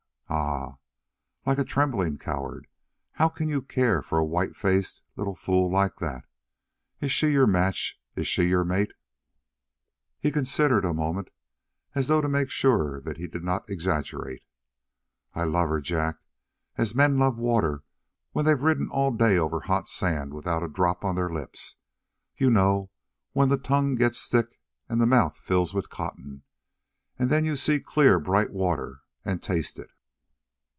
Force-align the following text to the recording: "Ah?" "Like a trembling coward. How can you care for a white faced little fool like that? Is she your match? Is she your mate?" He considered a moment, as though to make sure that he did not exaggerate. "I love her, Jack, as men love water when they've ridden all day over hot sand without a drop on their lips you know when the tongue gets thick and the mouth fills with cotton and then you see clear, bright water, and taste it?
"Ah?" 0.33 0.77
"Like 1.45 1.57
a 1.57 1.65
trembling 1.65 2.17
coward. 2.17 2.67
How 3.13 3.27
can 3.27 3.49
you 3.49 3.61
care 3.61 4.01
for 4.01 4.17
a 4.17 4.23
white 4.23 4.55
faced 4.55 5.01
little 5.17 5.35
fool 5.35 5.69
like 5.69 5.97
that? 5.97 6.23
Is 7.01 7.11
she 7.11 7.31
your 7.31 7.45
match? 7.47 7.99
Is 8.15 8.27
she 8.27 8.43
your 8.43 8.63
mate?" 8.63 8.93
He 10.21 10.31
considered 10.31 10.85
a 10.85 10.93
moment, 10.93 11.31
as 11.95 12.07
though 12.07 12.21
to 12.21 12.29
make 12.29 12.49
sure 12.49 13.01
that 13.01 13.17
he 13.17 13.27
did 13.27 13.43
not 13.43 13.69
exaggerate. 13.69 14.41
"I 15.35 15.43
love 15.43 15.67
her, 15.67 15.81
Jack, 15.81 16.19
as 16.77 16.95
men 16.95 17.17
love 17.19 17.37
water 17.37 17.83
when 18.31 18.45
they've 18.45 18.61
ridden 18.61 18.87
all 18.87 19.11
day 19.11 19.37
over 19.37 19.59
hot 19.59 19.89
sand 19.89 20.33
without 20.33 20.63
a 20.63 20.69
drop 20.69 21.03
on 21.03 21.15
their 21.15 21.29
lips 21.29 21.75
you 22.37 22.49
know 22.49 22.89
when 23.33 23.49
the 23.49 23.57
tongue 23.57 23.95
gets 23.95 24.29
thick 24.29 24.61
and 24.87 25.01
the 25.01 25.05
mouth 25.05 25.35
fills 25.39 25.73
with 25.73 25.89
cotton 25.89 26.43
and 27.19 27.29
then 27.29 27.43
you 27.43 27.57
see 27.57 27.81
clear, 27.81 28.17
bright 28.17 28.51
water, 28.53 29.01
and 29.25 29.43
taste 29.43 29.77
it? 29.77 29.89